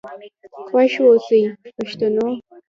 خوښ 0.67 0.93
آوسئ 1.05 1.41
پښتنو. 1.77 2.27